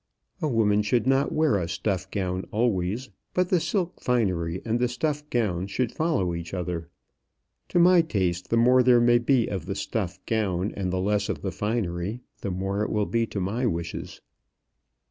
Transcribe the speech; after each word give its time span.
"A 0.41 0.47
woman 0.47 0.81
should 0.81 1.05
not 1.05 1.31
wear 1.31 1.57
a 1.59 1.67
stuff 1.67 2.09
gown 2.09 2.45
always; 2.49 3.11
but 3.35 3.49
the 3.49 3.59
silk 3.59 4.01
finery 4.01 4.59
and 4.65 4.79
the 4.79 4.87
stuff 4.87 5.29
gown 5.29 5.67
should 5.67 5.91
follow 5.91 6.33
each 6.33 6.55
other. 6.55 6.89
To 7.69 7.77
my 7.77 8.01
taste, 8.01 8.49
the 8.49 8.57
more 8.57 8.81
there 8.81 8.99
may 8.99 9.19
be 9.19 9.47
of 9.47 9.67
the 9.67 9.75
stuff 9.75 10.17
gown 10.25 10.73
and 10.75 10.91
the 10.91 10.99
less 10.99 11.29
of 11.29 11.43
the 11.43 11.51
finery, 11.51 12.21
the 12.41 12.49
more 12.49 12.81
it 12.81 12.89
will 12.89 13.05
be 13.05 13.27
to 13.27 13.39
my 13.39 13.67
wishes." 13.67 14.21